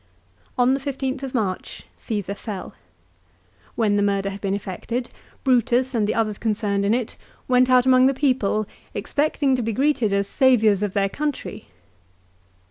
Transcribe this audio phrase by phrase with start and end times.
[0.57, 2.73] On the 15th of March Csesar fell.
[3.75, 5.11] When the murder had been effected
[5.43, 7.15] Brutus and the others concerned in it
[7.47, 11.67] went out among the people expecting to be greeted as saviours of their country.